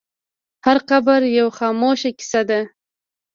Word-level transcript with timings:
هر 0.65 0.77
قبر 0.89 1.19
یوه 1.37 1.51
خاموشه 1.57 2.09
کیسه 2.19 2.41
ده. 2.49 2.59